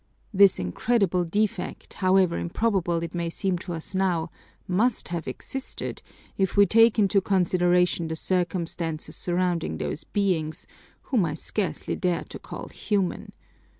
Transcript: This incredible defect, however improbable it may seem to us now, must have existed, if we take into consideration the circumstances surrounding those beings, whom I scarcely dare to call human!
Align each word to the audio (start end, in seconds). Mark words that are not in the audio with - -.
This 0.33 0.57
incredible 0.57 1.23
defect, 1.23 1.93
however 1.93 2.39
improbable 2.39 3.03
it 3.03 3.13
may 3.13 3.29
seem 3.29 3.59
to 3.59 3.73
us 3.73 3.93
now, 3.93 4.31
must 4.67 5.09
have 5.09 5.27
existed, 5.27 6.01
if 6.39 6.57
we 6.57 6.65
take 6.65 6.97
into 6.97 7.21
consideration 7.21 8.07
the 8.07 8.15
circumstances 8.15 9.15
surrounding 9.15 9.77
those 9.77 10.03
beings, 10.03 10.65
whom 11.03 11.23
I 11.23 11.35
scarcely 11.35 11.95
dare 11.95 12.23
to 12.29 12.39
call 12.39 12.69
human! 12.69 13.31